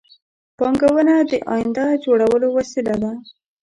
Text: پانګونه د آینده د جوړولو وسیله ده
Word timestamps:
پانګونه 0.57 1.15
د 1.29 1.31
آینده 1.53 1.85
د 1.97 1.99
جوړولو 2.05 2.47
وسیله 2.57 2.95
ده 3.03 3.11